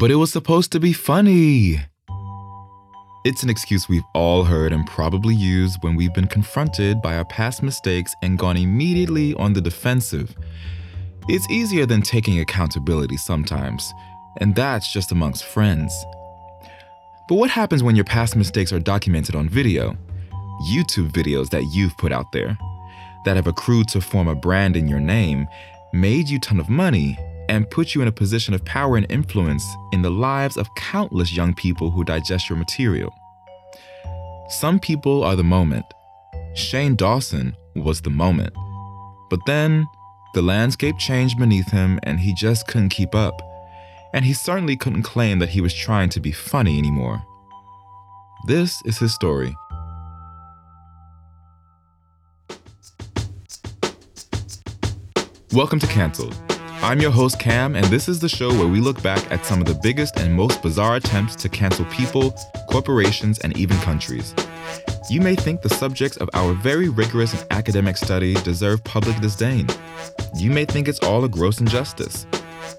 But 0.00 0.10
it 0.10 0.14
was 0.14 0.32
supposed 0.32 0.72
to 0.72 0.80
be 0.80 0.94
funny. 0.94 1.78
It's 3.26 3.42
an 3.42 3.50
excuse 3.50 3.86
we've 3.86 4.02
all 4.14 4.44
heard 4.44 4.72
and 4.72 4.86
probably 4.86 5.34
used 5.34 5.76
when 5.82 5.94
we've 5.94 6.14
been 6.14 6.26
confronted 6.26 7.02
by 7.02 7.18
our 7.18 7.26
past 7.26 7.62
mistakes 7.62 8.14
and 8.22 8.38
gone 8.38 8.56
immediately 8.56 9.34
on 9.34 9.52
the 9.52 9.60
defensive. 9.60 10.34
It's 11.28 11.46
easier 11.50 11.84
than 11.84 12.00
taking 12.00 12.40
accountability 12.40 13.18
sometimes, 13.18 13.92
and 14.38 14.56
that's 14.56 14.90
just 14.90 15.12
amongst 15.12 15.44
friends. 15.44 15.92
But 17.28 17.34
what 17.34 17.50
happens 17.50 17.82
when 17.82 17.94
your 17.94 18.06
past 18.06 18.36
mistakes 18.36 18.72
are 18.72 18.80
documented 18.80 19.34
on 19.34 19.50
video? 19.50 19.98
YouTube 20.70 21.12
videos 21.12 21.50
that 21.50 21.64
you've 21.74 21.96
put 21.98 22.10
out 22.10 22.32
there, 22.32 22.56
that 23.26 23.36
have 23.36 23.46
accrued 23.48 23.88
to 23.88 24.00
form 24.00 24.28
a 24.28 24.34
brand 24.34 24.78
in 24.78 24.88
your 24.88 24.98
name, 24.98 25.46
made 25.92 26.26
you 26.26 26.40
ton 26.40 26.58
of 26.58 26.70
money, 26.70 27.18
and 27.50 27.68
put 27.68 27.96
you 27.96 28.00
in 28.00 28.06
a 28.06 28.12
position 28.12 28.54
of 28.54 28.64
power 28.64 28.96
and 28.96 29.10
influence 29.10 29.66
in 29.90 30.02
the 30.02 30.10
lives 30.10 30.56
of 30.56 30.72
countless 30.76 31.36
young 31.36 31.52
people 31.52 31.90
who 31.90 32.04
digest 32.04 32.48
your 32.48 32.56
material. 32.56 33.12
Some 34.48 34.78
people 34.78 35.24
are 35.24 35.34
the 35.34 35.42
moment. 35.42 35.84
Shane 36.54 36.94
Dawson 36.94 37.56
was 37.74 38.02
the 38.02 38.10
moment. 38.10 38.54
But 39.30 39.40
then, 39.46 39.88
the 40.32 40.42
landscape 40.42 40.96
changed 40.96 41.40
beneath 41.40 41.72
him 41.72 41.98
and 42.04 42.20
he 42.20 42.32
just 42.34 42.68
couldn't 42.68 42.90
keep 42.90 43.16
up. 43.16 43.42
And 44.14 44.24
he 44.24 44.32
certainly 44.32 44.76
couldn't 44.76 45.02
claim 45.02 45.40
that 45.40 45.48
he 45.48 45.60
was 45.60 45.74
trying 45.74 46.08
to 46.10 46.20
be 46.20 46.30
funny 46.30 46.78
anymore. 46.78 47.20
This 48.46 48.80
is 48.84 48.98
his 48.98 49.12
story. 49.12 49.56
Welcome 55.52 55.80
to 55.80 55.88
Cancelled 55.88 56.49
I'm 56.82 56.98
your 56.98 57.10
host, 57.10 57.38
Cam, 57.38 57.76
and 57.76 57.84
this 57.86 58.08
is 58.08 58.20
the 58.20 58.28
show 58.28 58.48
where 58.48 58.66
we 58.66 58.80
look 58.80 59.02
back 59.02 59.30
at 59.30 59.44
some 59.44 59.60
of 59.60 59.66
the 59.66 59.78
biggest 59.82 60.18
and 60.18 60.34
most 60.34 60.62
bizarre 60.62 60.96
attempts 60.96 61.36
to 61.36 61.50
cancel 61.50 61.84
people, 61.84 62.34
corporations, 62.70 63.38
and 63.40 63.54
even 63.58 63.76
countries. 63.80 64.34
You 65.10 65.20
may 65.20 65.34
think 65.34 65.60
the 65.60 65.68
subjects 65.68 66.16
of 66.16 66.30
our 66.32 66.54
very 66.54 66.88
rigorous 66.88 67.34
and 67.34 67.52
academic 67.52 67.98
study 67.98 68.32
deserve 68.44 68.82
public 68.82 69.20
disdain. 69.20 69.68
You 70.34 70.50
may 70.50 70.64
think 70.64 70.88
it's 70.88 71.00
all 71.00 71.22
a 71.22 71.28
gross 71.28 71.60
injustice. 71.60 72.26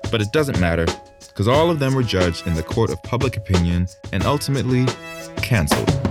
But 0.10 0.20
it 0.20 0.32
doesn't 0.32 0.60
matter, 0.60 0.88
because 1.28 1.48
all 1.48 1.70
of 1.70 1.78
them 1.78 1.94
were 1.94 2.02
judged 2.02 2.48
in 2.48 2.56
the 2.56 2.64
court 2.64 2.90
of 2.90 3.02
public 3.04 3.38
opinion 3.38 3.88
and 4.12 4.24
ultimately 4.24 4.88
canceled. 5.38 6.11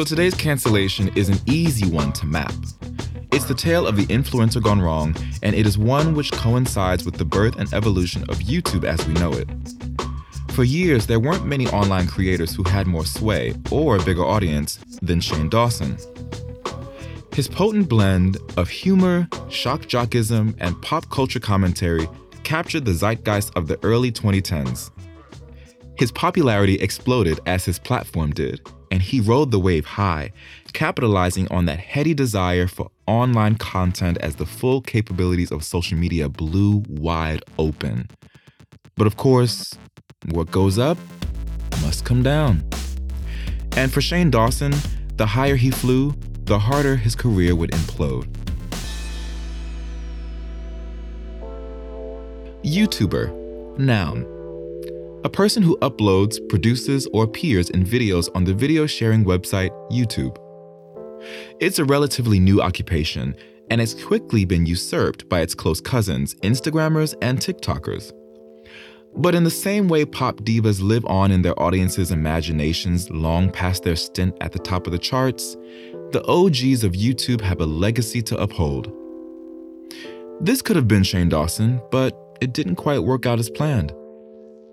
So 0.00 0.04
today's 0.04 0.32
cancellation 0.34 1.08
is 1.14 1.28
an 1.28 1.36
easy 1.44 1.86
one 1.86 2.10
to 2.14 2.24
map. 2.24 2.54
It's 3.32 3.44
the 3.44 3.52
tale 3.52 3.86
of 3.86 3.96
the 3.96 4.06
influencer 4.06 4.62
gone 4.62 4.80
wrong, 4.80 5.14
and 5.42 5.54
it 5.54 5.66
is 5.66 5.76
one 5.76 6.14
which 6.14 6.32
coincides 6.32 7.04
with 7.04 7.16
the 7.16 7.24
birth 7.26 7.56
and 7.56 7.70
evolution 7.74 8.22
of 8.30 8.38
YouTube 8.38 8.84
as 8.84 9.06
we 9.06 9.12
know 9.12 9.30
it. 9.34 9.46
For 10.52 10.64
years, 10.64 11.06
there 11.06 11.20
weren't 11.20 11.44
many 11.44 11.66
online 11.66 12.06
creators 12.06 12.54
who 12.54 12.62
had 12.62 12.86
more 12.86 13.04
sway 13.04 13.54
or 13.70 13.96
a 13.96 14.02
bigger 14.02 14.24
audience 14.24 14.78
than 15.02 15.20
Shane 15.20 15.50
Dawson. 15.50 15.98
His 17.34 17.46
potent 17.46 17.90
blend 17.90 18.38
of 18.56 18.70
humor, 18.70 19.28
shock 19.50 19.82
jockism, 19.82 20.54
and 20.60 20.80
pop 20.80 21.10
culture 21.10 21.40
commentary 21.40 22.08
captured 22.42 22.86
the 22.86 22.94
zeitgeist 22.94 23.52
of 23.54 23.66
the 23.66 23.78
early 23.82 24.10
2010s. 24.10 24.90
His 26.00 26.10
popularity 26.10 26.76
exploded 26.76 27.40
as 27.44 27.66
his 27.66 27.78
platform 27.78 28.30
did, 28.30 28.66
and 28.90 29.02
he 29.02 29.20
rode 29.20 29.50
the 29.50 29.60
wave 29.60 29.84
high, 29.84 30.32
capitalizing 30.72 31.46
on 31.48 31.66
that 31.66 31.78
heady 31.78 32.14
desire 32.14 32.66
for 32.66 32.90
online 33.06 33.56
content 33.56 34.16
as 34.22 34.36
the 34.36 34.46
full 34.46 34.80
capabilities 34.80 35.50
of 35.50 35.62
social 35.62 35.98
media 35.98 36.30
blew 36.30 36.82
wide 36.88 37.42
open. 37.58 38.08
But 38.96 39.08
of 39.08 39.18
course, 39.18 39.74
what 40.30 40.50
goes 40.50 40.78
up 40.78 40.96
must 41.82 42.06
come 42.06 42.22
down. 42.22 42.66
And 43.76 43.92
for 43.92 44.00
Shane 44.00 44.30
Dawson, 44.30 44.72
the 45.16 45.26
higher 45.26 45.56
he 45.56 45.70
flew, 45.70 46.14
the 46.44 46.60
harder 46.60 46.96
his 46.96 47.14
career 47.14 47.54
would 47.54 47.72
implode. 47.72 48.26
YouTuber, 52.64 53.78
noun 53.78 54.39
a 55.24 55.28
person 55.28 55.62
who 55.62 55.76
uploads, 55.78 56.38
produces, 56.48 57.06
or 57.12 57.24
appears 57.24 57.68
in 57.70 57.84
videos 57.84 58.28
on 58.34 58.44
the 58.44 58.54
video 58.54 58.86
sharing 58.86 59.24
website 59.24 59.70
YouTube. 59.90 60.36
It's 61.60 61.78
a 61.78 61.84
relatively 61.84 62.40
new 62.40 62.62
occupation, 62.62 63.36
and 63.68 63.80
has 63.80 64.02
quickly 64.02 64.44
been 64.44 64.66
usurped 64.66 65.28
by 65.28 65.40
its 65.40 65.54
close 65.54 65.80
cousins, 65.80 66.34
Instagrammers 66.36 67.14
and 67.20 67.38
TikTokers. 67.38 68.12
But 69.16 69.34
in 69.34 69.44
the 69.44 69.50
same 69.50 69.88
way 69.88 70.04
pop 70.04 70.36
divas 70.38 70.80
live 70.80 71.04
on 71.06 71.30
in 71.30 71.42
their 71.42 71.60
audience's 71.60 72.12
imaginations 72.12 73.10
long 73.10 73.50
past 73.50 73.82
their 73.82 73.96
stint 73.96 74.36
at 74.40 74.52
the 74.52 74.58
top 74.58 74.86
of 74.86 74.92
the 74.92 74.98
charts, 74.98 75.54
the 76.12 76.24
OGs 76.26 76.82
of 76.82 76.92
YouTube 76.92 77.40
have 77.40 77.60
a 77.60 77.66
legacy 77.66 78.22
to 78.22 78.36
uphold. 78.38 78.92
This 80.40 80.62
could 80.62 80.76
have 80.76 80.88
been 80.88 81.02
Shane 81.02 81.28
Dawson, 81.28 81.82
but 81.90 82.16
it 82.40 82.54
didn't 82.54 82.76
quite 82.76 83.00
work 83.00 83.26
out 83.26 83.38
as 83.38 83.50
planned. 83.50 83.92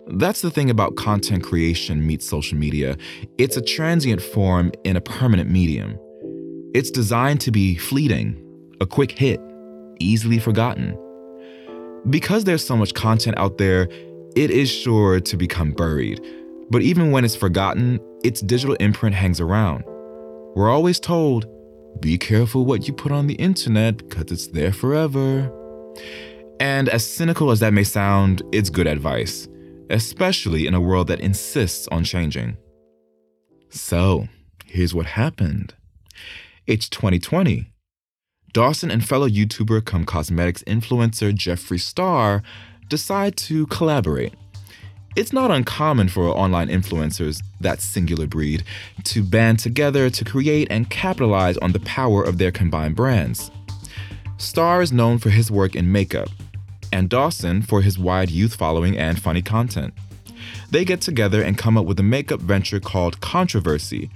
That's 0.09 0.41
the 0.41 0.49
thing 0.49 0.69
about 0.69 0.95
content 0.95 1.43
creation 1.43 2.07
meets 2.07 2.25
social 2.25 2.57
media. 2.57 2.95
It's 3.37 3.57
a 3.57 3.61
transient 3.61 4.21
form 4.21 4.71
in 4.85 4.95
a 4.95 5.01
permanent 5.01 5.49
medium. 5.49 5.99
It's 6.73 6.89
designed 6.89 7.41
to 7.41 7.51
be 7.51 7.75
fleeting, 7.75 8.41
a 8.79 8.85
quick 8.85 9.11
hit, 9.11 9.41
easily 9.99 10.39
forgotten. 10.39 10.97
Because 12.09 12.45
there's 12.45 12.65
so 12.65 12.77
much 12.77 12.93
content 12.93 13.37
out 13.37 13.57
there, 13.57 13.89
it 14.37 14.49
is 14.49 14.69
sure 14.71 15.19
to 15.19 15.35
become 15.35 15.73
buried. 15.73 16.25
But 16.69 16.83
even 16.83 17.11
when 17.11 17.25
it's 17.25 17.35
forgotten, 17.35 17.99
its 18.23 18.39
digital 18.39 18.75
imprint 18.75 19.13
hangs 19.13 19.41
around. 19.41 19.83
We're 20.55 20.69
always 20.69 21.01
told, 21.01 21.47
be 21.99 22.17
careful 22.17 22.63
what 22.63 22.87
you 22.87 22.93
put 22.93 23.11
on 23.11 23.27
the 23.27 23.35
internet 23.35 23.97
because 23.97 24.31
it's 24.31 24.47
there 24.47 24.71
forever. 24.71 25.51
And 26.61 26.87
as 26.87 27.05
cynical 27.05 27.51
as 27.51 27.59
that 27.59 27.73
may 27.73 27.83
sound, 27.83 28.41
it's 28.53 28.69
good 28.69 28.87
advice 28.87 29.49
especially 29.89 30.67
in 30.67 30.73
a 30.73 30.81
world 30.81 31.07
that 31.07 31.19
insists 31.19 31.87
on 31.89 32.03
changing. 32.03 32.57
So, 33.69 34.27
here's 34.65 34.93
what 34.93 35.05
happened 35.05 35.73
it's 36.65 36.89
2020. 36.89 37.71
Dawson 38.51 38.91
and 38.91 39.07
fellow 39.07 39.29
YouTuber 39.29 39.85
come 39.85 40.03
cosmetics 40.03 40.63
influencer 40.63 41.31
Jeffree 41.31 41.79
Star 41.79 42.41
decide 42.89 43.37
to 43.37 43.67
collaborate. 43.67 44.33
It's 45.15 45.33
not 45.33 45.49
uncommon 45.49 46.09
for 46.09 46.27
online 46.27 46.67
influencers, 46.67 47.41
that 47.61 47.81
singular 47.81 48.27
breed, 48.27 48.63
to 49.05 49.23
band 49.23 49.59
together 49.59 50.09
to 50.09 50.25
create 50.25 50.67
and 50.69 50.89
capitalize 50.89 51.57
on 51.57 51.71
the 51.71 51.79
power 51.79 52.21
of 52.23 52.37
their 52.37 52.51
combined 52.51 52.95
brands. 52.95 53.49
Star 54.37 54.81
is 54.81 54.91
known 54.91 55.17
for 55.17 55.29
his 55.29 55.49
work 55.49 55.75
in 55.75 55.91
makeup, 55.91 56.29
and 56.91 57.09
Dawson 57.09 57.61
for 57.61 57.81
his 57.81 57.97
wide 57.97 58.29
youth 58.29 58.55
following 58.55 58.97
and 58.97 59.21
funny 59.21 59.41
content. 59.41 59.93
They 60.69 60.85
get 60.85 61.01
together 61.01 61.41
and 61.41 61.57
come 61.57 61.77
up 61.77 61.85
with 61.85 61.99
a 61.99 62.03
makeup 62.03 62.41
venture 62.41 62.79
called 62.79 63.21
Controversy, 63.21 64.09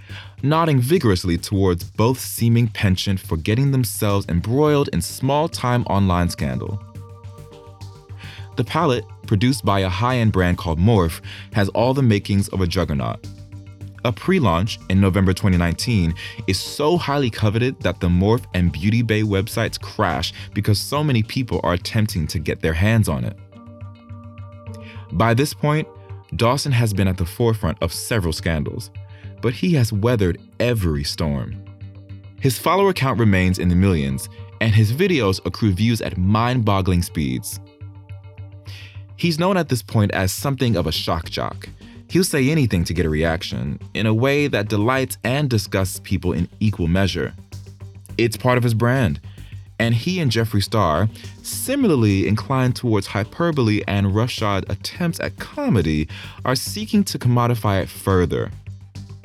nodding 0.44 0.80
vigorously 0.80 1.38
towards 1.38 1.84
both 1.84 2.20
seeming 2.20 2.68
penchant 2.68 3.20
for 3.20 3.38
getting 3.38 3.72
themselves 3.72 4.26
embroiled 4.28 4.90
in 4.90 5.02
small 5.02 5.48
time 5.48 5.84
online 5.86 6.30
scandal. 6.30 6.82
The 8.58 8.64
palette, 8.64 9.06
produced 9.28 9.64
by 9.64 9.80
a 9.80 9.90
high 9.90 10.18
end 10.18 10.34
brand 10.34 10.58
called 10.58 10.80
Morphe, 10.80 11.22
has 11.54 11.70
all 11.70 11.94
the 11.94 12.02
makings 12.02 12.50
of 12.50 12.62
a 12.62 12.68
juggernaut 12.68 13.26
a 14.06 14.12
pre 14.12 14.40
launch 14.40 14.80
in 14.90 15.00
November 15.00 15.34
2019, 15.34 16.14
is 16.48 16.60
so 16.60 16.98
highly 16.98 17.30
coveted 17.30 17.80
that 17.82 18.00
the 18.00 18.08
Morphe 18.08 18.46
and 18.54 18.72
Beauty 18.72 19.02
Bay 19.02 19.22
websites 19.22 19.80
crash 19.80 20.34
because 20.54 20.80
so 20.80 21.04
many 21.04 21.24
people 21.24 21.60
are 21.64 21.74
attempting 21.74 22.28
to 22.28 22.40
get 22.40 22.62
their 22.62 22.74
hands 22.74 23.08
on 23.08 23.24
it. 23.24 23.38
By 25.12 25.34
this 25.34 25.54
point, 25.54 25.88
Dawson 26.36 26.72
has 26.72 26.94
been 26.94 27.08
at 27.08 27.18
the 27.18 27.26
forefront 27.26 27.78
of 27.82 27.92
several 27.92 28.34
scandals, 28.34 28.90
but 29.42 29.54
he 29.54 29.74
has 29.74 29.92
weathered 29.92 30.40
every 30.60 31.04
storm. 31.04 31.66
His 32.40 32.58
follower 32.58 32.94
count 32.94 33.20
remains 33.20 33.60
in 33.60 33.68
the 33.68 33.76
millions, 33.76 34.30
and 34.62 34.74
his 34.74 34.94
videos 34.94 35.40
accrue 35.46 35.74
views 35.74 36.02
at 36.02 36.18
mind 36.18 36.64
boggling 36.64 37.02
speeds. 37.02 37.60
He's 39.18 39.38
known 39.38 39.58
at 39.58 39.70
this 39.70 39.84
point 39.84 40.12
as 40.14 40.32
something 40.32 40.76
of 40.76 40.88
a 40.88 40.92
shock 40.92 41.30
jock. 41.30 41.70
He'll 42.12 42.26
say 42.26 42.50
anything 42.50 42.84
to 42.84 42.94
get 42.94 43.06
a 43.06 43.10
reaction, 43.10 43.80
in 43.94 44.06
a 44.06 44.14
way 44.14 44.48
that 44.48 44.68
delights 44.68 45.18
and 45.24 45.50
disgusts 45.50 46.02
people 46.04 46.34
in 46.34 46.50
equal 46.60 46.90
measure. 46.90 47.34
It's 48.18 48.36
part 48.36 48.58
of 48.58 48.66
his 48.66 48.74
brand, 48.74 49.22
and 49.80 49.96
he 49.96 50.20
and 50.20 50.30
Jeffree 50.30 50.62
Star, 50.62 51.08
similarly 51.42 52.28
inclined 52.28 52.76
towards 52.76 53.08
hyperbole 53.08 53.82
and 53.88 54.14
roughshod 54.14 54.70
attempts 54.70 55.22
at 55.22 55.38
comedy, 55.38 56.10
are 56.44 56.54
seeking 56.54 57.06
to 57.06 57.18
commodify 57.18 57.82
it 57.82 57.88
further. 57.88 58.52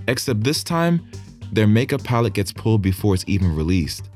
Except 0.06 0.44
this 0.44 0.62
time, 0.62 1.04
their 1.50 1.66
makeup 1.66 2.04
palette 2.04 2.34
gets 2.34 2.52
pulled 2.52 2.82
before 2.82 3.14
it's 3.14 3.24
even 3.26 3.52
released. 3.56 4.08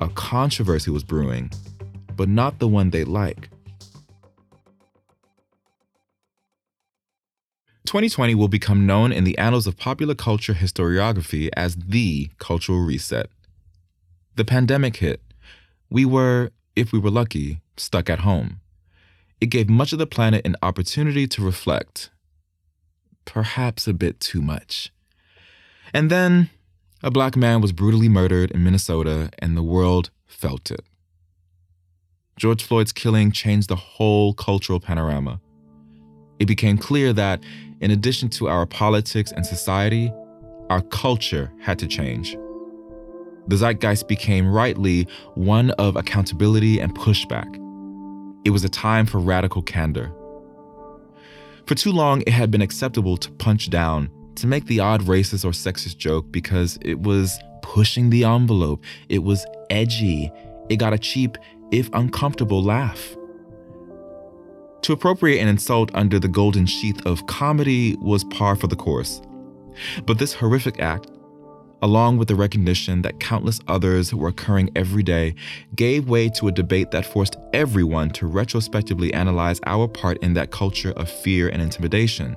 A 0.00 0.08
controversy 0.10 0.92
was 0.92 1.02
brewing, 1.02 1.50
but 2.14 2.28
not 2.28 2.60
the 2.60 2.68
one 2.68 2.90
they 2.90 3.02
like. 3.02 3.48
2020 7.92 8.34
will 8.34 8.48
become 8.48 8.86
known 8.86 9.12
in 9.12 9.24
the 9.24 9.36
annals 9.36 9.66
of 9.66 9.76
popular 9.76 10.14
culture 10.14 10.54
historiography 10.54 11.50
as 11.54 11.76
the 11.76 12.30
cultural 12.38 12.78
reset. 12.78 13.28
The 14.34 14.46
pandemic 14.46 14.96
hit. 14.96 15.20
We 15.90 16.06
were, 16.06 16.52
if 16.74 16.90
we 16.90 16.98
were 16.98 17.10
lucky, 17.10 17.60
stuck 17.76 18.08
at 18.08 18.20
home. 18.20 18.60
It 19.42 19.50
gave 19.50 19.68
much 19.68 19.92
of 19.92 19.98
the 19.98 20.06
planet 20.06 20.46
an 20.46 20.56
opportunity 20.62 21.26
to 21.26 21.44
reflect. 21.44 22.08
Perhaps 23.26 23.86
a 23.86 23.92
bit 23.92 24.20
too 24.20 24.40
much. 24.40 24.90
And 25.92 26.10
then 26.10 26.48
a 27.02 27.10
black 27.10 27.36
man 27.36 27.60
was 27.60 27.72
brutally 27.72 28.08
murdered 28.08 28.52
in 28.52 28.64
Minnesota, 28.64 29.28
and 29.38 29.54
the 29.54 29.62
world 29.62 30.08
felt 30.26 30.70
it. 30.70 30.86
George 32.38 32.62
Floyd's 32.62 32.92
killing 32.92 33.32
changed 33.32 33.68
the 33.68 33.76
whole 33.76 34.32
cultural 34.32 34.80
panorama. 34.80 35.42
It 36.42 36.46
became 36.46 36.76
clear 36.76 37.12
that, 37.12 37.40
in 37.80 37.92
addition 37.92 38.28
to 38.30 38.48
our 38.48 38.66
politics 38.66 39.30
and 39.30 39.46
society, 39.46 40.12
our 40.70 40.80
culture 40.80 41.52
had 41.60 41.78
to 41.78 41.86
change. 41.86 42.36
The 43.46 43.54
zeitgeist 43.54 44.08
became 44.08 44.52
rightly 44.52 45.06
one 45.36 45.70
of 45.78 45.94
accountability 45.94 46.80
and 46.80 46.92
pushback. 46.96 47.46
It 48.44 48.50
was 48.50 48.64
a 48.64 48.68
time 48.68 49.06
for 49.06 49.20
radical 49.20 49.62
candor. 49.62 50.12
For 51.66 51.76
too 51.76 51.92
long, 51.92 52.22
it 52.22 52.32
had 52.32 52.50
been 52.50 52.60
acceptable 52.60 53.16
to 53.18 53.30
punch 53.30 53.70
down, 53.70 54.10
to 54.34 54.48
make 54.48 54.66
the 54.66 54.80
odd 54.80 55.02
racist 55.02 55.44
or 55.44 55.52
sexist 55.52 55.96
joke 55.96 56.32
because 56.32 56.76
it 56.82 56.98
was 56.98 57.38
pushing 57.62 58.10
the 58.10 58.24
envelope, 58.24 58.82
it 59.08 59.22
was 59.22 59.46
edgy, 59.70 60.32
it 60.68 60.78
got 60.78 60.92
a 60.92 60.98
cheap, 60.98 61.38
if 61.70 61.88
uncomfortable, 61.92 62.64
laugh. 62.64 63.14
To 64.82 64.92
appropriate 64.92 65.40
an 65.40 65.46
insult 65.46 65.92
under 65.94 66.18
the 66.18 66.26
golden 66.26 66.66
sheath 66.66 67.06
of 67.06 67.26
comedy 67.28 67.96
was 68.00 68.24
par 68.24 68.56
for 68.56 68.66
the 68.66 68.74
course. 68.74 69.22
But 70.06 70.18
this 70.18 70.34
horrific 70.34 70.80
act, 70.80 71.08
along 71.82 72.18
with 72.18 72.26
the 72.26 72.34
recognition 72.34 73.02
that 73.02 73.20
countless 73.20 73.60
others 73.68 74.12
were 74.12 74.28
occurring 74.28 74.70
every 74.74 75.04
day, 75.04 75.36
gave 75.76 76.08
way 76.08 76.28
to 76.30 76.48
a 76.48 76.52
debate 76.52 76.90
that 76.90 77.06
forced 77.06 77.36
everyone 77.52 78.10
to 78.10 78.26
retrospectively 78.26 79.14
analyze 79.14 79.60
our 79.66 79.86
part 79.86 80.18
in 80.18 80.34
that 80.34 80.50
culture 80.50 80.92
of 80.92 81.08
fear 81.08 81.48
and 81.48 81.62
intimidation. 81.62 82.36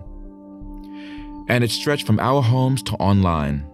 And 1.47 1.63
it 1.63 1.71
stretched 1.71 2.05
from 2.05 2.19
our 2.19 2.43
homes 2.43 2.83
to 2.83 2.93
online. 2.93 3.67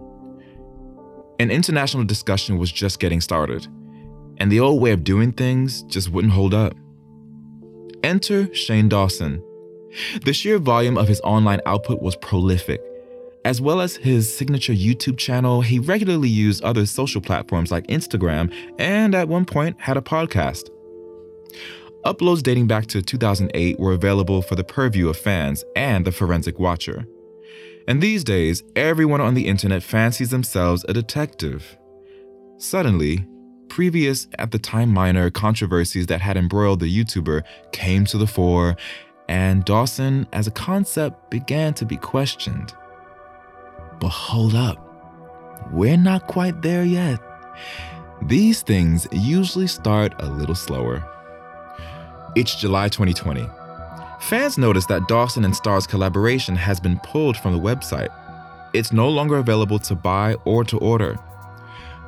An 1.40 1.52
international 1.52 2.06
discussion 2.06 2.58
was 2.58 2.72
just 2.72 3.00
getting 3.02 3.20
started, 3.20 3.68
and 4.38 4.50
the 4.50 4.62
old 4.62 4.82
way 4.82 4.92
of 4.92 5.04
doing 5.04 5.34
things 5.34 5.84
just 5.84 6.10
wouldn't 6.10 6.34
hold 6.34 6.54
up. 6.54 6.74
Enter 8.04 8.54
Shane 8.54 8.90
Dawson. 8.90 9.44
The 10.26 10.34
sheer 10.34 10.58
volume 10.58 10.98
of 10.98 11.08
his 11.08 11.22
online 11.22 11.62
output 11.66 12.02
was 12.02 12.16
prolific. 12.16 12.82
As 13.44 13.60
well 13.60 13.82
as 13.82 13.96
his 13.96 14.34
signature 14.34 14.74
YouTube 14.74 15.18
channel, 15.18 15.62
he 15.62 15.80
regularly 15.80 16.30
used 16.30 16.64
other 16.64 16.86
social 16.86 17.22
platforms 17.22 17.72
like 17.72 17.88
Instagram 17.88 18.54
and 18.78 19.16
at 19.16 19.28
one 19.28 19.46
point 19.46 19.80
had 19.80 19.98
a 19.98 20.02
podcast. 20.02 20.70
Uploads 22.06 22.42
dating 22.42 22.68
back 22.68 22.88
to 22.88 23.02
2008 23.02 23.80
were 23.80 23.94
available 23.94 24.42
for 24.42 24.56
the 24.56 24.64
purview 24.64 25.10
of 25.10 25.18
fans 25.18 25.64
and 25.76 26.06
the 26.06 26.12
forensic 26.12 26.58
watcher. 26.60 27.06
And 27.88 28.02
these 28.02 28.24
days, 28.24 28.64
everyone 28.76 29.22
on 29.22 29.34
the 29.34 29.48
internet 29.48 29.84
fancies 29.84 30.30
themselves 30.30 30.86
a 30.88 30.94
detective. 30.94 31.78
Suddenly, 32.58 33.26
previous, 33.72 34.28
at 34.38 34.52
the 34.52 34.60
time 34.60 34.90
minor, 34.90 35.30
controversies 35.32 36.08
that 36.08 36.20
had 36.20 36.36
embroiled 36.36 36.82
the 36.82 36.94
YouTuber 36.94 37.42
came 37.72 38.04
to 38.04 38.18
the 38.18 38.28
fore, 38.28 38.76
and 39.30 39.64
Dawson 39.64 40.28
as 40.34 40.46
a 40.46 40.52
concept 40.52 41.30
began 41.30 41.74
to 41.76 41.86
be 41.86 41.96
questioned. 41.96 42.74
But 44.02 44.10
hold 44.10 44.56
up, 44.56 44.78
we're 45.72 45.96
not 45.96 46.28
quite 46.28 46.62
there 46.62 46.84
yet. 46.84 47.22
These 48.24 48.62
things 48.62 49.08
usually 49.14 49.68
start 49.68 50.16
a 50.20 50.30
little 50.30 50.54
slower. 50.54 51.02
It's 52.36 52.56
July 52.56 52.90
2020. 52.90 53.48
Fans 54.20 54.58
notice 54.58 54.86
that 54.88 55.08
Dawson 55.08 55.46
and 55.46 55.56
Star's 55.56 55.88
collaboration 55.88 56.58
has 56.58 56.82
been 56.82 57.00
pulled 57.00 57.38
from 57.38 57.54
the 57.54 57.60
website. 57.60 58.10
It's 58.74 58.92
no 58.92 59.08
longer 59.08 59.38
available 59.38 59.80
to 59.80 59.96
buy 59.96 60.34
or 60.44 60.66
to 60.66 60.78
order. 60.80 61.18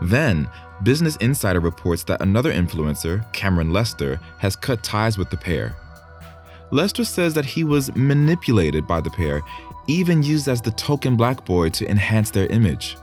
Then, 0.02 0.50
Business 0.84 1.16
Insider 1.18 1.62
reports 1.62 2.04
that 2.04 2.22
another 2.22 2.52
influencer, 2.52 3.32
Cameron 3.32 3.72
Lester, 3.72 4.20
has 4.40 4.58
cut 4.58 4.84
ties 4.84 5.18
with 5.18 5.30
the 5.30 5.38
pair. 5.38 5.76
Lester 6.72 7.06
says 7.06 7.34
that 7.36 7.46
he 7.46 7.64
was 7.64 7.96
manipulated 7.96 8.86
by 8.86 9.00
the 9.00 9.10
pair, 9.10 9.42
even 9.88 10.22
used 10.22 10.50
as 10.50 10.62
the 10.62 10.72
token 10.72 11.16
black 11.16 11.46
boy 11.46 11.70
to 11.70 11.90
enhance 11.90 12.32
their 12.32 12.48
image. 12.48 12.98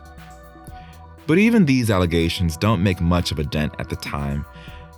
But 1.26 1.38
even 1.38 1.64
these 1.64 1.90
allegations 1.90 2.58
don't 2.58 2.82
make 2.82 3.00
much 3.00 3.32
of 3.32 3.38
a 3.38 3.44
dent 3.44 3.72
at 3.78 3.88
the 3.88 3.96
time. 3.96 4.44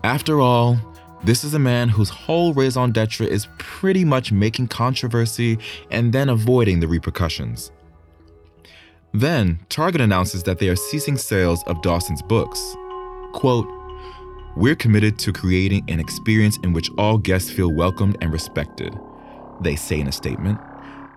After 0.02 0.40
all, 0.40 0.76
this 1.23 1.44
is 1.44 1.55
a 1.55 1.61
man 1.61 1.88
whose 1.88 2.08
whole 2.08 2.52
raison 2.52 2.90
d'etre 2.90 3.29
is 3.29 3.46
pretty 3.58 4.05
much 4.05 4.32
making 4.32 4.69
controversy 4.69 5.58
and 5.93 6.12
then 6.12 6.29
avoiding 6.29 6.81
the 6.81 6.89
repercussions. 6.89 7.70
Then, 9.15 9.59
Target 9.69 10.01
announces 10.01 10.43
that 10.45 10.59
they 10.59 10.69
are 10.69 10.77
ceasing 10.77 11.19
sales 11.19 11.63
of 11.65 11.83
Dawson's 11.83 12.23
books. 12.23 12.77
Quote, 13.35 13.69
We're 14.57 14.75
committed 14.75 15.19
to 15.21 15.33
creating 15.33 15.85
an 15.89 16.01
experience 16.01 16.59
in 16.63 16.73
which 16.73 16.91
all 16.97 17.19
guests 17.19 17.51
feel 17.51 17.71
welcomed 17.71 18.17
and 18.23 18.33
respected, 18.33 18.99
they 19.61 19.77
say 19.77 20.01
in 20.01 20.09
a 20.09 20.13
statement. 20.13 20.59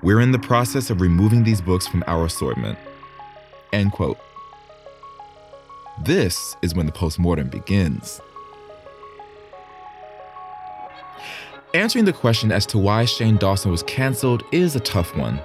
We're 0.03 0.19
in 0.19 0.33
the 0.33 0.39
process 0.39 0.89
of 0.89 0.99
removing 0.99 1.43
these 1.43 1.61
books 1.61 1.87
from 1.87 2.03
our 2.05 2.25
assortment. 2.25 2.77
End 3.71 3.93
quote. 3.93 4.17
This 6.03 6.57
is 6.61 6.75
when 6.75 6.85
the 6.85 6.91
postmortem 6.91 7.47
begins. 7.47 8.19
Answering 11.73 12.05
the 12.05 12.13
question 12.13 12.51
as 12.51 12.65
to 12.67 12.77
why 12.77 13.05
Shane 13.05 13.37
Dawson 13.37 13.71
was 13.71 13.83
canceled 13.83 14.43
is 14.51 14.75
a 14.75 14.81
tough 14.81 15.15
one. 15.15 15.39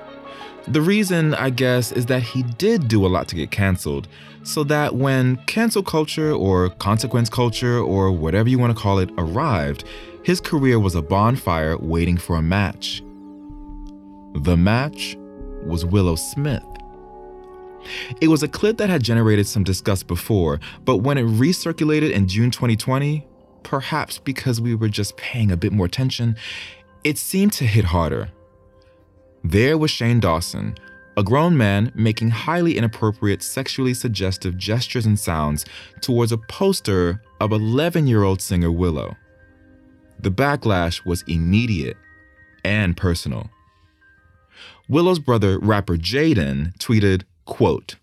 The 0.69 0.81
reason, 0.81 1.35
I 1.35 1.51
guess, 1.51 1.91
is 1.91 2.07
that 2.07 2.23
he 2.23 2.43
did 2.43 2.87
do 2.87 3.05
a 3.07 3.09
lot 3.09 3.29
to 3.29 3.35
get 3.35 3.51
canceled, 3.51 4.09
so 4.43 4.63
that 4.65 4.95
when 4.95 5.37
cancel 5.47 5.83
culture 5.83 6.33
or 6.33 6.69
consequence 6.69 7.29
culture 7.29 7.79
or 7.79 8.13
whatever 8.13 8.49
you 8.49 8.59
want 8.59 8.77
to 8.77 8.81
call 8.81 8.99
it 8.99 9.11
arrived, 9.19 9.85
his 10.23 10.41
career 10.41 10.79
was 10.79 10.95
a 10.95 11.03
bonfire 11.03 11.77
waiting 11.79 12.17
for 12.17 12.37
a 12.37 12.43
match. 12.43 13.03
The 14.35 14.57
match 14.57 15.17
was 15.65 15.85
Willow 15.85 16.15
Smith. 16.15 16.63
It 18.21 18.29
was 18.29 18.43
a 18.43 18.49
clip 18.49 18.77
that 18.77 18.91
had 18.91 19.03
generated 19.03 19.47
some 19.47 19.65
disgust 19.65 20.07
before, 20.07 20.61
but 20.85 20.99
when 20.99 21.17
it 21.19 21.25
recirculated 21.25 22.13
in 22.13 22.29
June 22.29 22.51
2020, 22.51 23.27
perhaps 23.63 24.19
because 24.19 24.61
we 24.61 24.75
were 24.75 24.89
just 24.89 25.17
paying 25.17 25.51
a 25.51 25.57
bit 25.57 25.73
more 25.73 25.87
attention, 25.87 26.37
it 27.03 27.17
seemed 27.17 27.53
to 27.55 27.65
hit 27.65 27.87
harder. 27.87 28.31
There 29.43 29.79
was 29.79 29.91
Shane 29.91 30.21
Dawson, 30.21 30.77
a 31.17 31.23
grown 31.23 31.57
man 31.57 31.93
making 31.95 32.31
highly 32.31 32.77
inappropriate 32.77 33.43
sexually 33.43 33.95
suggestive 33.95 34.57
gestures 34.59 35.07
and 35.07 35.19
sounds 35.19 35.65
towards 36.03 36.31
a 36.31 36.39
poster 36.39 37.23
of 37.41 37.53
11 37.53 38.07
year 38.07 38.23
old 38.23 38.43
singer 38.43 38.71
Willow. 38.71 39.17
The 40.19 40.31
backlash 40.31 41.07
was 41.07 41.25
immediate 41.27 41.97
and 42.65 42.97
personal. 42.97 43.51
Willow's 44.89 45.19
brother, 45.19 45.59
rapper 45.59 45.97
Jaden, 45.97 46.77
tweeted, 46.77 47.23
quote, 47.47 47.97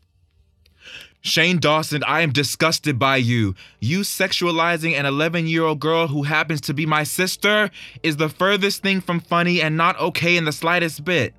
Shane 1.21 1.59
Dawson, 1.59 2.03
I 2.05 2.21
am 2.21 2.31
disgusted 2.31 2.97
by 2.97 3.17
you. 3.17 3.55
You 3.79 4.00
sexualizing 4.00 4.93
an 4.93 5.05
11 5.05 5.47
year 5.47 5.63
old 5.63 5.79
girl 5.79 6.07
who 6.07 6.24
happens 6.24 6.62
to 6.62 6.74
be 6.74 6.86
my 6.86 7.03
sister 7.03 7.69
is 8.03 8.17
the 8.17 8.29
furthest 8.29 8.81
thing 8.81 9.01
from 9.01 9.19
funny 9.19 9.62
and 9.62 9.75
not 9.75 10.00
okay 10.00 10.38
in 10.38 10.45
the 10.45 10.51
slightest 10.51 11.03
bit. 11.03 11.33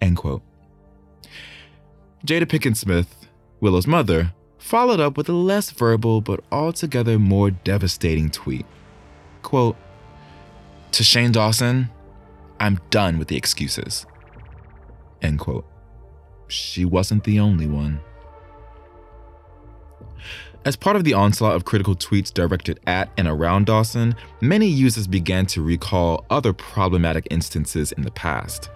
End 0.00 0.16
quote. 0.16 0.42
Jada 2.26 2.44
Pinkett 2.44 2.76
Smith, 2.76 3.26
Willow's 3.60 3.86
mother, 3.86 4.32
followed 4.58 5.00
up 5.00 5.16
with 5.16 5.28
a 5.28 5.32
less 5.32 5.70
verbal 5.70 6.20
but 6.20 6.40
altogether 6.52 7.18
more 7.18 7.50
devastating 7.50 8.30
tweet. 8.30 8.66
Quote, 9.42 9.76
To 10.92 11.02
Shane 11.02 11.32
Dawson, 11.32 11.90
I'm 12.60 12.80
done 12.90 13.18
with 13.18 13.28
the 13.28 13.36
excuses. 13.36 14.06
End 15.22 15.38
quote. 15.38 15.66
She 16.48 16.84
wasn't 16.84 17.24
the 17.24 17.40
only 17.40 17.66
one. 17.66 18.00
As 20.64 20.76
part 20.76 20.96
of 20.96 21.04
the 21.04 21.14
onslaught 21.14 21.54
of 21.54 21.64
critical 21.64 21.94
tweets 21.94 22.32
directed 22.32 22.80
at 22.86 23.10
and 23.16 23.28
around 23.28 23.66
Dawson, 23.66 24.14
many 24.40 24.66
users 24.66 25.06
began 25.06 25.46
to 25.46 25.62
recall 25.62 26.24
other 26.30 26.52
problematic 26.52 27.26
instances 27.30 27.92
in 27.92 28.02
the 28.02 28.10
past. 28.10 28.70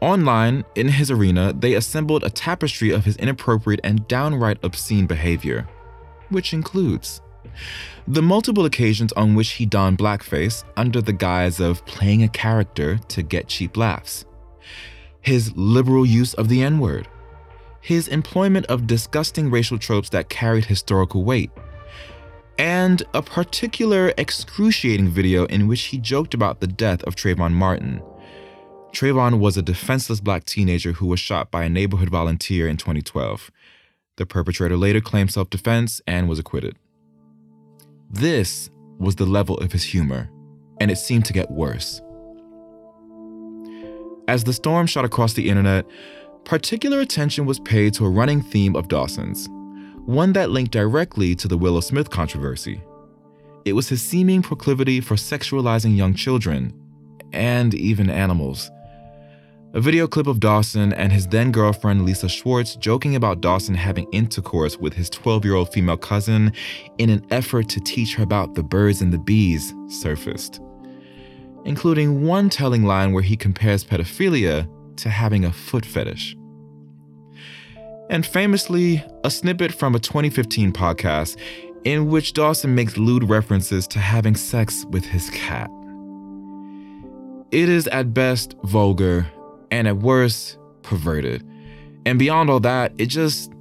Online, 0.00 0.64
in 0.76 0.86
his 0.88 1.10
arena, 1.10 1.52
they 1.52 1.74
assembled 1.74 2.22
a 2.22 2.30
tapestry 2.30 2.90
of 2.90 3.04
his 3.04 3.16
inappropriate 3.16 3.80
and 3.82 4.06
downright 4.06 4.58
obscene 4.62 5.06
behavior, 5.06 5.66
which 6.28 6.52
includes 6.52 7.20
the 8.06 8.22
multiple 8.22 8.64
occasions 8.64 9.12
on 9.14 9.34
which 9.34 9.52
he 9.52 9.66
donned 9.66 9.98
blackface 9.98 10.62
under 10.76 11.02
the 11.02 11.12
guise 11.12 11.58
of 11.58 11.84
playing 11.86 12.22
a 12.22 12.28
character 12.28 12.98
to 13.08 13.22
get 13.22 13.48
cheap 13.48 13.76
laughs, 13.76 14.24
his 15.20 15.56
liberal 15.56 16.06
use 16.06 16.34
of 16.34 16.48
the 16.48 16.62
N 16.62 16.78
word, 16.78 17.08
his 17.80 18.08
employment 18.08 18.66
of 18.66 18.86
disgusting 18.86 19.50
racial 19.50 19.78
tropes 19.78 20.10
that 20.10 20.28
carried 20.28 20.64
historical 20.64 21.24
weight, 21.24 21.50
and 22.58 23.02
a 23.14 23.22
particular 23.22 24.12
excruciating 24.18 25.08
video 25.08 25.46
in 25.46 25.68
which 25.68 25.82
he 25.84 25.98
joked 25.98 26.34
about 26.34 26.60
the 26.60 26.66
death 26.66 27.02
of 27.04 27.14
Trayvon 27.14 27.52
Martin. 27.52 28.02
Trayvon 28.92 29.38
was 29.38 29.56
a 29.56 29.62
defenseless 29.62 30.20
black 30.20 30.44
teenager 30.44 30.92
who 30.92 31.06
was 31.06 31.20
shot 31.20 31.50
by 31.50 31.64
a 31.64 31.68
neighborhood 31.68 32.08
volunteer 32.08 32.66
in 32.66 32.76
2012. 32.76 33.50
The 34.16 34.26
perpetrator 34.26 34.76
later 34.76 35.00
claimed 35.00 35.32
self 35.32 35.50
defense 35.50 36.00
and 36.06 36.28
was 36.28 36.38
acquitted. 36.38 36.76
This 38.10 38.70
was 38.98 39.16
the 39.16 39.26
level 39.26 39.56
of 39.58 39.70
his 39.72 39.84
humor, 39.84 40.30
and 40.80 40.90
it 40.90 40.96
seemed 40.96 41.26
to 41.26 41.32
get 41.32 41.50
worse. 41.50 42.00
As 44.26 44.44
the 44.44 44.52
storm 44.52 44.86
shot 44.86 45.04
across 45.04 45.34
the 45.34 45.48
internet, 45.48 45.86
particular 46.44 47.00
attention 47.00 47.46
was 47.46 47.60
paid 47.60 47.94
to 47.94 48.06
a 48.06 48.10
running 48.10 48.42
theme 48.42 48.74
of 48.74 48.88
Dawson's, 48.88 49.48
one 50.06 50.32
that 50.32 50.50
linked 50.50 50.72
directly 50.72 51.34
to 51.34 51.48
the 51.48 51.58
Willow 51.58 51.80
Smith 51.80 52.10
controversy. 52.10 52.82
It 53.64 53.74
was 53.74 53.88
his 53.88 54.00
seeming 54.00 54.42
proclivity 54.42 55.00
for 55.00 55.14
sexualizing 55.14 55.96
young 55.96 56.14
children 56.14 56.72
and 57.32 57.74
even 57.74 58.08
animals. 58.08 58.70
A 59.74 59.80
video 59.80 60.06
clip 60.06 60.26
of 60.26 60.40
Dawson 60.40 60.94
and 60.94 61.12
his 61.12 61.26
then 61.26 61.52
girlfriend 61.52 62.06
Lisa 62.06 62.26
Schwartz 62.26 62.74
joking 62.76 63.14
about 63.14 63.42
Dawson 63.42 63.74
having 63.74 64.10
intercourse 64.12 64.78
with 64.78 64.94
his 64.94 65.10
12 65.10 65.44
year 65.44 65.54
old 65.54 65.70
female 65.70 65.98
cousin 65.98 66.54
in 66.96 67.10
an 67.10 67.26
effort 67.30 67.68
to 67.68 67.80
teach 67.80 68.14
her 68.14 68.22
about 68.22 68.54
the 68.54 68.62
birds 68.62 69.02
and 69.02 69.12
the 69.12 69.18
bees 69.18 69.74
surfaced, 69.88 70.62
including 71.66 72.24
one 72.24 72.48
telling 72.48 72.84
line 72.84 73.12
where 73.12 73.22
he 73.22 73.36
compares 73.36 73.84
pedophilia 73.84 74.66
to 74.98 75.08
having 75.08 75.44
a 75.44 75.52
foot 75.52 75.84
fetish. 75.84 76.36
And 78.10 78.24
famously, 78.24 79.04
a 79.24 79.30
snippet 79.30 79.72
from 79.74 79.94
a 79.94 79.98
2015 79.98 80.72
podcast 80.72 81.36
in 81.84 82.08
which 82.08 82.32
Dawson 82.32 82.74
makes 82.74 82.96
lewd 82.96 83.24
references 83.24 83.86
to 83.88 83.98
having 83.98 84.34
sex 84.34 84.84
with 84.90 85.04
his 85.04 85.30
cat. 85.30 85.70
It 87.50 87.68
is 87.68 87.86
at 87.88 88.12
best 88.12 88.54
vulgar 88.64 89.26
and 89.70 89.88
at 89.88 89.98
worst 89.98 90.58
perverted. 90.82 91.46
And 92.04 92.18
beyond 92.18 92.50
all 92.50 92.60
that, 92.60 92.92
it 92.98 93.06
just 93.06 93.52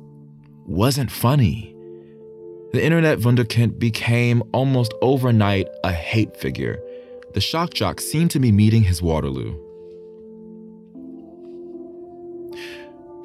wasn't 0.65 1.11
funny. 1.11 1.73
The 2.73 2.83
internet 2.83 3.19
wunderkind 3.19 3.79
became 3.79 4.43
almost 4.53 4.93
overnight 5.01 5.67
a 5.83 5.91
hate 5.91 6.35
figure. 6.35 6.79
The 7.33 7.41
shock 7.41 7.73
jock 7.73 8.01
seemed 8.01 8.31
to 8.31 8.39
be 8.39 8.51
meeting 8.51 8.83
his 8.83 9.01
Waterloo. 9.01 9.66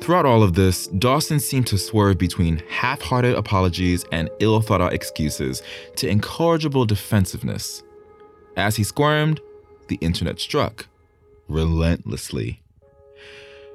Throughout 0.03 0.27
all 0.27 0.43
of 0.43 0.55
this, 0.55 0.89
Dawson 0.89 1.39
seemed 1.39 1.69
to 1.69 1.79
swerve 1.79 2.19
between 2.19 2.61
half 2.69 3.01
hearted 3.01 3.37
apologies 3.37 4.05
and 4.11 4.29
ill 4.41 4.61
thought 4.61 4.81
out 4.81 4.93
excuses 4.93 5.63
to 5.95 6.09
incorrigible 6.09 6.85
defensiveness. 6.85 7.85
As 8.57 8.75
he 8.75 8.83
squirmed, 8.83 9.41
the 9.87 9.99
internet 10.01 10.41
struck 10.41 10.87
relentlessly. 11.47 12.61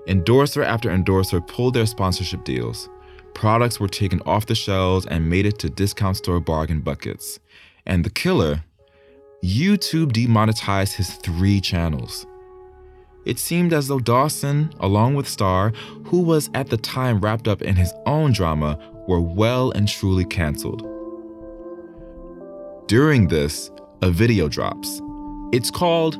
Endorser 0.05 0.63
after 0.63 0.91
endorser 0.91 1.39
pulled 1.39 1.75
their 1.75 1.85
sponsorship 1.85 2.43
deals. 2.43 2.89
Products 3.33 3.79
were 3.79 3.87
taken 3.87 4.21
off 4.25 4.47
the 4.47 4.55
shelves 4.55 5.05
and 5.05 5.29
made 5.29 5.45
it 5.45 5.57
to 5.59 5.69
discount 5.69 6.17
store 6.17 6.41
bargain 6.41 6.81
buckets. 6.81 7.39
And 7.85 8.03
the 8.03 8.09
killer, 8.09 8.65
YouTube 9.41 10.11
demonetized 10.11 10.95
his 10.95 11.09
three 11.15 11.61
channels. 11.61 12.25
It 13.27 13.39
seemed 13.39 13.73
as 13.73 13.89
though 13.89 13.99
Dawson, 13.99 14.73
along 14.79 15.15
with 15.15 15.27
Star, 15.27 15.71
who 16.05 16.21
was 16.21 16.49
at 16.53 16.69
the 16.69 16.77
time 16.77 17.19
wrapped 17.19 17.49
up 17.49 17.61
in 17.61 17.75
his 17.75 17.93
own 18.05 18.31
drama, 18.31 18.79
were 19.05 19.19
well 19.19 19.71
and 19.71 19.85
truly 19.85 20.23
canceled. 20.23 20.87
During 22.87 23.27
this, 23.27 23.69
a 24.01 24.09
video 24.09 24.47
drops. 24.47 25.01
It's 25.51 25.69
called 25.69 26.17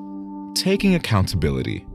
Taking 0.54 0.96
Accountability. 0.96 1.88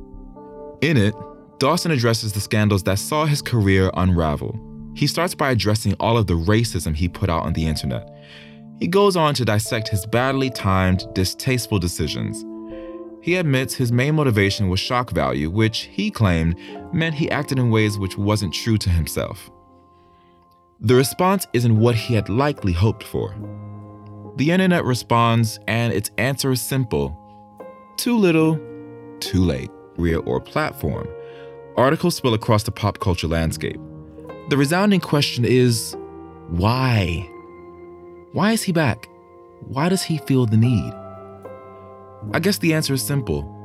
In 0.81 0.97
it, 0.97 1.15
Dawson 1.59 1.91
addresses 1.91 2.33
the 2.33 2.41
scandals 2.41 2.83
that 2.85 2.99
saw 2.99 3.27
his 3.27 3.43
career 3.43 3.91
unravel. 3.93 4.59
He 4.95 5.07
starts 5.07 5.35
by 5.35 5.51
addressing 5.51 5.93
all 6.01 6.17
of 6.17 6.27
the 6.27 6.39
racism 6.39 6.97
he 6.97 7.07
put 7.07 7.29
out 7.29 7.43
on 7.43 7.53
the 7.53 7.67
internet. 7.67 8.09
He 8.81 8.89
goes 8.89 9.15
on 9.15 9.35
to 9.35 9.45
dissect 9.45 9.89
his 9.89 10.07
badly 10.07 10.49
timed, 10.49 11.05
distasteful 11.13 11.79
decisions. 11.79 12.47
He 13.23 13.37
admits 13.37 13.75
his 13.75 13.93
main 13.93 14.17
motivation 14.17 14.69
was 14.69 14.81
shock 14.81 15.13
value, 15.13 15.49
which 15.49 15.89
he 15.93 16.11
claimed 16.11 16.57
meant 16.93 17.15
he 17.15 17.31
acted 17.31 17.57
in 17.57 17.71
ways 17.71 17.97
which 17.97 18.19
wasn't 18.19 18.53
true 18.53 18.77
to 18.79 18.91
himself. 18.91 19.49
The 20.81 20.97
response 20.97 21.47
isn't 21.53 21.79
what 21.79 21.95
he 21.95 22.15
had 22.15 22.29
likely 22.29 22.73
hoped 22.73 23.05
for. 23.05 23.33
The 24.37 24.51
internet 24.51 24.85
responds, 24.85 25.61
and 25.69 25.93
its 25.93 26.11
answer 26.19 26.51
is 26.51 26.61
simple 26.61 27.17
too 27.97 28.19
little, 28.19 28.59
too 29.21 29.45
late, 29.45 29.71
rear 29.97 30.19
or 30.19 30.41
platform. 30.41 31.07
Articles 31.77 32.17
spill 32.17 32.35
across 32.35 32.65
the 32.65 32.73
pop 32.73 32.99
culture 32.99 33.29
landscape. 33.29 33.81
The 34.49 34.57
resounding 34.57 34.99
question 34.99 35.45
is 35.45 35.97
why? 36.49 37.29
Why 38.33 38.51
is 38.51 38.65
he 38.65 38.73
back? 38.73 39.09
Why 39.61 39.89
does 39.89 40.03
he 40.03 40.19
feel 40.19 40.47
the 40.47 40.57
need? 40.57 40.93
I 42.33 42.39
guess 42.39 42.59
the 42.59 42.73
answer 42.75 42.95
is 42.95 43.03
simple. 43.03 43.59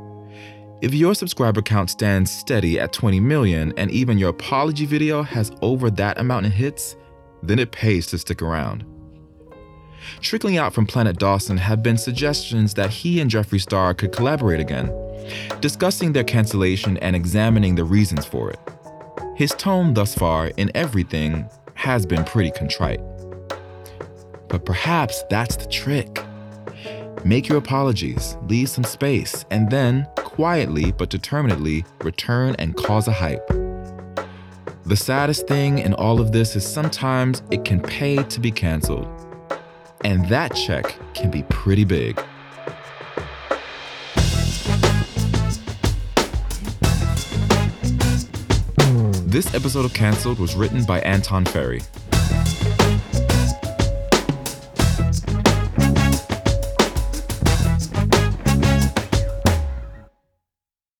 If 0.81 0.93
your 0.93 1.15
subscriber 1.15 1.61
count 1.61 1.89
stands 1.89 2.29
steady 2.31 2.79
at 2.79 2.93
20 2.93 3.19
million 3.19 3.73
and 3.77 3.89
even 3.91 4.17
your 4.17 4.29
apology 4.29 4.85
video 4.85 5.23
has 5.23 5.51
over 5.61 5.89
that 5.91 6.19
amount 6.19 6.45
in 6.45 6.51
hits, 6.51 6.95
then 7.41 7.59
it 7.59 7.71
pays 7.71 8.07
to 8.07 8.17
stick 8.17 8.41
around. 8.41 8.85
Trickling 10.21 10.57
out 10.57 10.73
from 10.73 10.85
Planet 10.85 11.17
Dawson 11.17 11.57
have 11.57 11.83
been 11.83 11.97
suggestions 11.97 12.73
that 12.75 12.89
he 12.89 13.19
and 13.19 13.29
Jeffree 13.29 13.61
Star 13.61 13.93
could 13.93 14.11
collaborate 14.11 14.59
again, 14.59 14.91
discussing 15.61 16.13
their 16.13 16.23
cancellation 16.23 16.97
and 16.97 17.15
examining 17.15 17.75
the 17.75 17.83
reasons 17.83 18.25
for 18.25 18.51
it. 18.51 18.59
His 19.35 19.51
tone 19.51 19.93
thus 19.93 20.15
far 20.15 20.47
in 20.57 20.71
everything 20.75 21.49
has 21.73 22.05
been 22.05 22.23
pretty 22.23 22.51
contrite. 22.51 23.01
But 24.47 24.65
perhaps 24.65 25.23
that's 25.29 25.55
the 25.57 25.67
trick. 25.67 26.19
Make 27.27 27.49
your 27.49 27.57
apologies, 27.57 28.37
leave 28.43 28.69
some 28.69 28.85
space, 28.85 29.43
and 29.51 29.69
then, 29.69 30.07
quietly 30.15 30.93
but 30.93 31.09
determinedly, 31.09 31.83
return 32.01 32.55
and 32.57 32.73
cause 32.73 33.09
a 33.09 33.11
hype. 33.11 33.45
The 34.85 34.95
saddest 34.95 35.45
thing 35.45 35.79
in 35.79 35.93
all 35.95 36.21
of 36.21 36.31
this 36.31 36.55
is 36.55 36.65
sometimes 36.65 37.43
it 37.51 37.65
can 37.65 37.81
pay 37.81 38.23
to 38.23 38.39
be 38.39 38.49
canceled. 38.49 39.09
And 40.05 40.25
that 40.29 40.55
check 40.55 40.97
can 41.13 41.29
be 41.29 41.43
pretty 41.49 41.83
big. 41.83 42.15
This 49.25 49.53
episode 49.53 49.83
of 49.83 49.93
Cancelled 49.93 50.39
was 50.39 50.55
written 50.55 50.85
by 50.85 51.01
Anton 51.01 51.43
Ferrie, 51.43 51.83